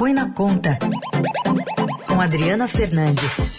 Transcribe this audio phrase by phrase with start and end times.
[0.00, 0.78] Põe na Conta,
[2.08, 3.58] com Adriana Fernandes.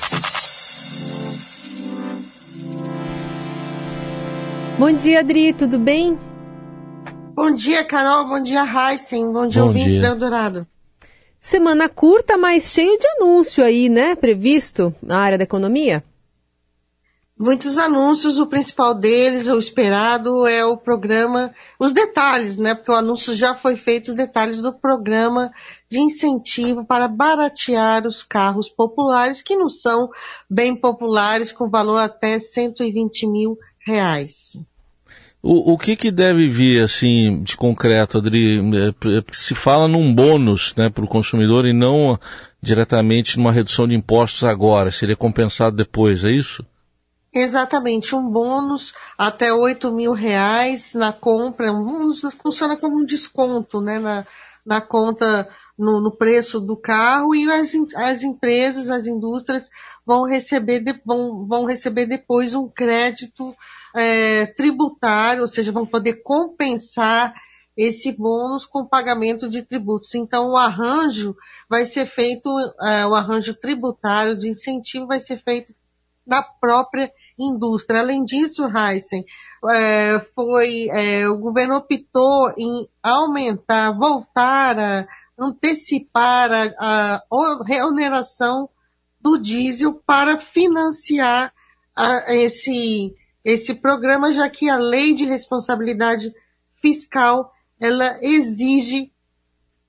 [4.80, 6.18] Bom dia, Adri, tudo bem?
[7.36, 8.28] Bom dia, Carol.
[8.28, 9.32] Bom dia, Heisen.
[9.32, 10.02] Bom dia, Bom ouvintes dia.
[10.02, 10.66] da Eldorado.
[11.40, 14.16] Semana curta, mas cheio de anúncio aí, né?
[14.16, 16.04] Previsto na área da economia?
[17.42, 22.76] Muitos anúncios, o principal deles, o esperado, é o programa, os detalhes, né?
[22.76, 25.52] Porque o anúncio já foi feito, os detalhes do programa
[25.90, 30.12] de incentivo para baratear os carros populares, que não são
[30.48, 34.56] bem populares, com valor até 120 mil reais.
[35.42, 38.60] O, o que, que deve vir assim de concreto, Adri?
[38.60, 42.20] É, é, se fala num bônus né, para o consumidor e não
[42.62, 46.64] diretamente numa redução de impostos agora, seria compensado depois, é isso?
[47.34, 54.00] Exatamente, um bônus até 8 mil reais na compra, um, funciona como um desconto né,
[54.00, 54.28] na,
[54.66, 59.70] na conta, no, no preço do carro e as, as empresas, as indústrias
[60.06, 63.56] vão receber, de, vão, vão receber depois um crédito
[63.96, 67.34] é, tributário, ou seja, vão poder compensar
[67.78, 70.14] esse bônus com pagamento de tributos.
[70.16, 71.36] Então, o arranjo
[71.70, 72.50] vai ser feito,
[72.82, 75.74] é, o arranjo tributário de incentivo vai ser feito
[76.28, 78.00] na própria indústria.
[78.00, 79.26] Além disso, Heisen,
[79.70, 87.24] é, foi, é, o governo optou em aumentar, voltar a antecipar a, a
[89.20, 91.54] do diesel para financiar
[91.96, 96.34] a, esse, esse programa, já que a lei de responsabilidade
[96.72, 99.12] fiscal ela exige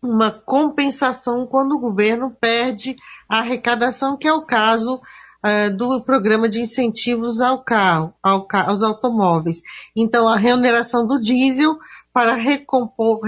[0.03, 2.97] uma compensação quando o governo perde
[3.29, 5.01] a arrecadação, que é o caso
[5.45, 9.61] uh, do programa de incentivos ao carro, ao, aos automóveis.
[9.97, 11.79] Então, a remuneração do diesel
[12.13, 13.21] para recompor,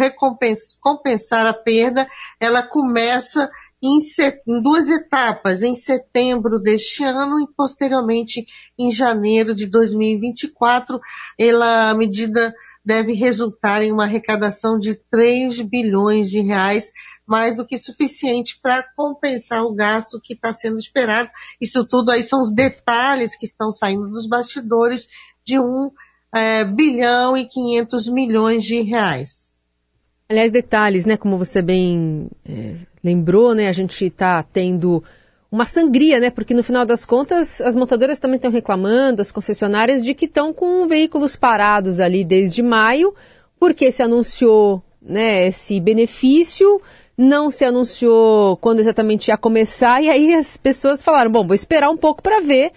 [0.81, 2.07] compensar a perda,
[2.39, 3.51] ela começa
[3.83, 3.99] em,
[4.47, 8.47] em duas etapas, em setembro deste ano e posteriormente
[8.79, 11.01] em janeiro de 2024.
[11.39, 16.93] Ela, a medida deve resultar em uma arrecadação de 3 bilhões de reais,
[17.27, 21.31] mais do que suficiente para compensar o gasto que está sendo esperado.
[21.61, 25.09] Isso tudo aí são os detalhes que estão saindo dos bastidores
[25.45, 25.91] de um
[26.35, 29.55] é, bilhão e 500 milhões de reais.
[30.29, 31.17] Aliás, detalhes, né?
[31.17, 33.69] Como você bem é, lembrou, né?
[33.69, 35.03] A gente está tendo
[35.55, 36.31] uma sangria, né?
[36.31, 40.53] Porque no final das contas as montadoras também estão reclamando, as concessionárias, de que estão
[40.53, 43.15] com veículos parados ali desde maio,
[43.59, 46.83] porque se anunciou né, esse benefício,
[47.17, 51.89] não se anunciou quando exatamente ia começar, e aí as pessoas falaram, bom, vou esperar
[51.89, 52.73] um pouco para ver,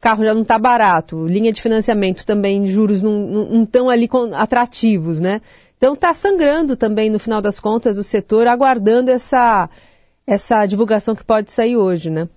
[0.00, 5.42] carro já não está barato, linha de financiamento também, juros não estão ali atrativos, né?
[5.76, 9.68] Então está sangrando também, no final das contas, o setor, aguardando essa,
[10.26, 12.28] essa divulgação que pode sair hoje, né?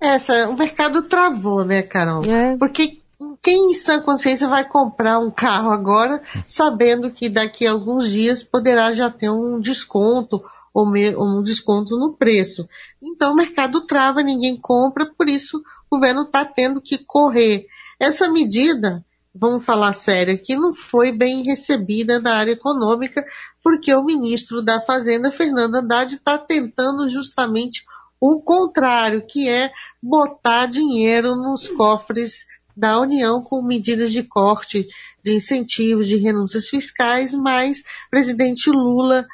[0.00, 2.24] Essa, o mercado travou, né, Carol?
[2.24, 2.56] É.
[2.56, 2.98] Porque
[3.42, 8.42] quem em sã consciência vai comprar um carro agora, sabendo que daqui a alguns dias
[8.42, 10.42] poderá já ter um desconto
[10.74, 12.68] ou um desconto no preço.
[13.00, 17.66] Então o mercado trava, ninguém compra, por isso o governo está tendo que correr.
[17.98, 19.02] Essa medida
[19.38, 23.24] vamos falar sério aqui, não foi bem recebida na área econômica,
[23.62, 27.84] porque o ministro da Fazenda, Fernando Haddad, está tentando justamente
[28.20, 29.70] o contrário, que é
[30.02, 34.86] botar dinheiro nos cofres da União com medidas de corte
[35.22, 39.26] de incentivos, de renúncias fiscais, mas o presidente Lula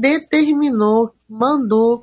[0.00, 2.02] determinou, mandou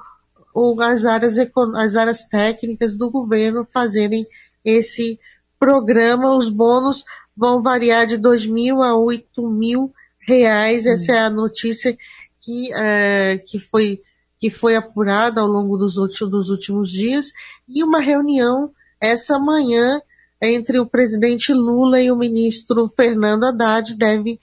[0.81, 1.37] as áreas,
[1.75, 4.25] as áreas técnicas do governo fazerem
[4.63, 5.19] esse
[5.61, 7.05] programa, os bônus
[7.37, 9.93] vão variar de dois mil a oito mil
[10.27, 10.87] reais.
[10.87, 11.95] Essa é a notícia
[12.39, 14.01] que, é, que, foi,
[14.39, 17.31] que foi apurada ao longo dos, dos últimos dias.
[17.69, 20.01] E uma reunião essa manhã
[20.41, 24.39] entre o presidente Lula e o ministro Fernando Haddad deve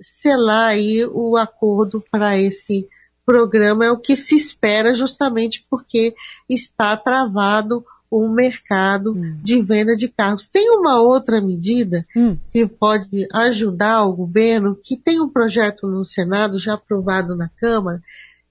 [0.00, 2.88] selar aí o acordo para esse
[3.26, 3.86] programa.
[3.86, 6.14] É o que se espera justamente porque
[6.48, 7.84] está travado
[8.16, 9.40] o mercado hum.
[9.42, 10.46] de venda de carros.
[10.46, 12.38] Tem uma outra medida hum.
[12.46, 18.00] que pode ajudar o governo, que tem um projeto no Senado já aprovado na Câmara,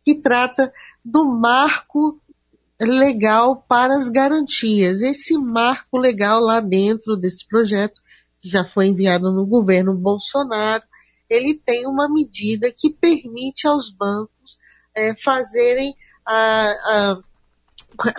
[0.04, 0.72] que trata
[1.04, 2.20] do marco
[2.82, 5.02] legal para as garantias.
[5.02, 8.02] Esse marco legal lá dentro desse projeto,
[8.42, 10.84] que já foi enviado no governo Bolsonaro,
[11.30, 14.58] ele tem uma medida que permite aos bancos
[14.94, 15.96] é, fazerem
[16.26, 17.24] a, a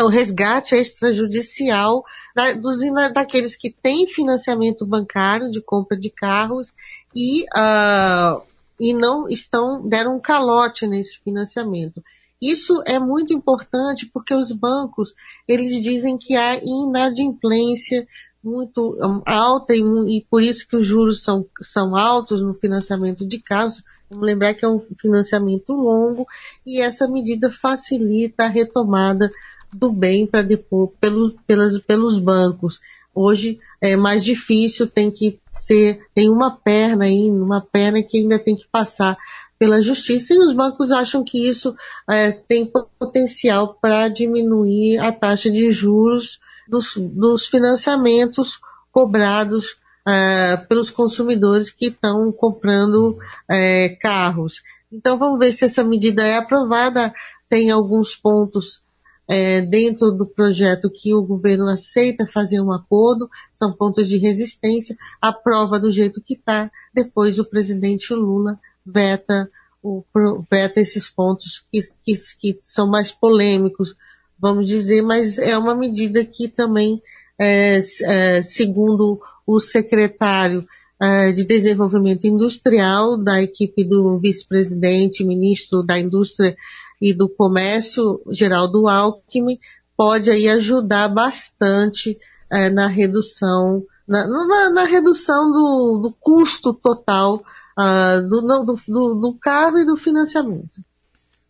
[0.01, 2.05] o resgate extrajudicial
[2.35, 2.79] da, dos,
[3.13, 6.73] daqueles que têm financiamento bancário de compra de carros
[7.15, 8.43] e, uh,
[8.81, 12.03] e não estão, deram um calote nesse financiamento.
[12.41, 15.15] Isso é muito importante porque os bancos,
[15.49, 18.07] eles dizem que há inadimplência
[18.43, 23.39] muito alta e, e por isso que os juros são, são altos no financiamento de
[23.39, 23.83] carros.
[24.11, 26.27] Vamos lembrar que é um financiamento longo
[26.67, 29.33] e essa medida facilita a retomada
[29.75, 32.81] do bem para depois pelo, pelas, pelos bancos.
[33.15, 38.39] Hoje é mais difícil, tem que ser, tem uma perna aí, uma perna que ainda
[38.39, 39.17] tem que passar
[39.59, 41.77] pela justiça e os bancos acham que isso
[42.11, 48.59] é, tem potencial para diminuir a taxa de juros dos, dos financiamentos
[48.91, 49.77] cobrados
[50.07, 53.17] é, pelos consumidores que estão comprando
[53.49, 54.63] é, carros.
[54.93, 57.13] Então vamos ver se essa medida é aprovada.
[57.49, 58.83] Tem alguns pontos
[59.27, 64.97] é, dentro do projeto que o governo aceita fazer um acordo, são pontos de resistência,
[65.21, 69.51] aprova do jeito que está, depois o presidente Lula veta,
[69.83, 70.05] o,
[70.51, 73.97] veta esses pontos que, que, que são mais polêmicos,
[74.39, 77.01] vamos dizer, mas é uma medida que também,
[77.39, 80.67] é, é, segundo o secretário
[81.01, 86.57] é, de Desenvolvimento Industrial da equipe do vice-presidente, ministro da Indústria
[87.01, 89.59] e do Comércio, Geraldo Alckmin,
[89.97, 92.19] pode aí ajudar bastante
[92.51, 97.43] é, na redução, na, na, na redução do, do, custo total
[97.79, 100.83] uh, do, do, do carro e do financiamento.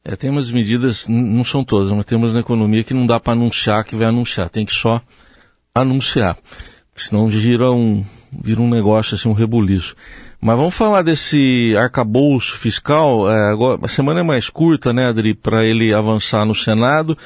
[0.05, 3.19] É, tem umas medidas, não são todas, mas tem umas na economia que não dá
[3.19, 5.01] para anunciar que vai anunciar, tem que só
[5.75, 6.37] anunciar.
[6.95, 9.97] Senão vira um, vira um negócio assim, um rebuliço.
[10.45, 13.33] Mas vamos falar desse arcabouço fiscal.
[13.33, 17.17] É, agora, a semana é mais curta, né, Adri, para ele avançar no Senado.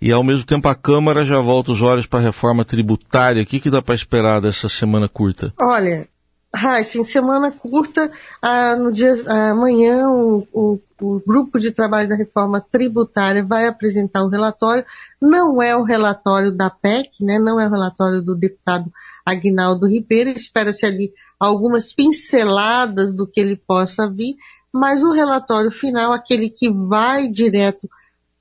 [0.00, 3.42] E ao mesmo tempo a Câmara já volta os olhos para a reforma tributária.
[3.42, 5.52] O que, que dá para esperar dessa semana curta?
[5.60, 6.08] Olha,
[6.54, 8.10] Raíssa, semana curta,
[8.42, 13.66] ah, no dia, ah, amanhã o, o, o, grupo de trabalho da reforma tributária vai
[13.66, 14.84] apresentar o relatório.
[15.20, 17.38] Não é o relatório da PEC, né?
[17.38, 18.90] não é o relatório do deputado
[19.24, 20.28] Agnaldo Ribeiro.
[20.28, 21.14] Espera-se ali
[21.46, 24.36] algumas pinceladas do que ele possa vir,
[24.72, 27.90] mas o relatório final, aquele que vai direto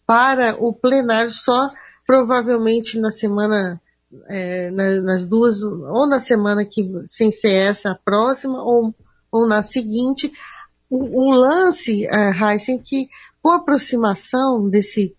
[0.06, 1.71] para o plenário, só
[2.06, 3.81] provavelmente na semana
[4.30, 8.94] é, nas duas, ou na semana que, sem ser essa a próxima, ou,
[9.31, 10.31] ou na seguinte,
[10.89, 13.09] o, o lance, é, Heisen, que
[13.42, 15.15] com a aproximação desse,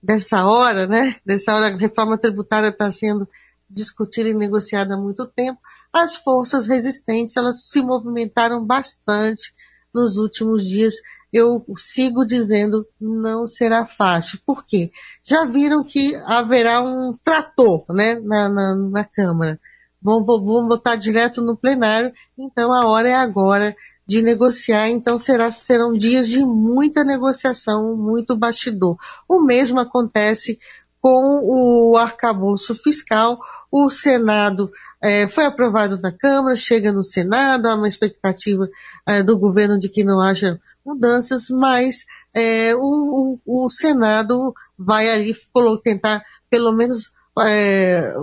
[0.00, 3.28] dessa hora, né, dessa hora a reforma tributária está sendo
[3.68, 5.58] discutida e negociada há muito tempo,
[6.02, 9.54] as forças resistentes, elas se movimentaram bastante
[9.94, 10.96] nos últimos dias
[11.32, 14.38] eu sigo dizendo não será fácil.
[14.46, 14.90] Por quê?
[15.22, 19.60] Já viram que haverá um trator né, na, na, na Câmara.
[20.00, 23.74] Vamos, vamos botar direto no plenário, então a hora é agora
[24.06, 28.96] de negociar, então será, serão dias de muita negociação, muito bastidor.
[29.28, 30.60] O mesmo acontece
[31.00, 33.38] com o arcabouço fiscal,
[33.70, 34.70] o Senado
[35.02, 38.68] é, foi aprovado na Câmara, chega no Senado, há uma expectativa
[39.06, 45.34] é, do governo de que não haja mudanças, mas é, o, o, Senado vai ali
[45.82, 48.14] tentar pelo menos é,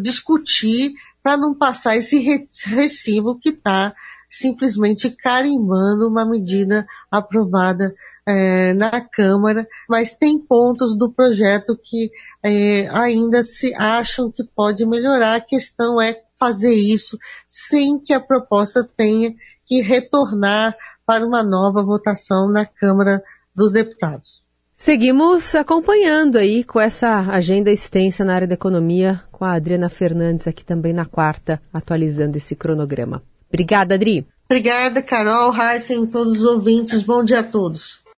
[0.00, 2.18] discutir para não passar esse
[2.64, 3.94] recibo que está
[4.28, 7.94] simplesmente carimbando uma medida aprovada
[8.26, 12.10] é, na Câmara, mas tem pontos do projeto que
[12.42, 15.36] é, ainda se acham que pode melhorar.
[15.36, 20.76] A questão é fazer isso sem que a proposta tenha que retornar
[21.06, 23.22] para uma nova votação na Câmara
[23.54, 24.46] dos Deputados.
[24.76, 30.46] Seguimos acompanhando aí com essa agenda extensa na área da economia, com a Adriana Fernandes
[30.46, 33.20] aqui também na quarta, atualizando esse cronograma.
[33.48, 34.26] Obrigada, Adri.
[34.50, 37.02] Obrigada, Carol, Heisen, todos os ouvintes.
[37.02, 38.00] Bom dia a todos.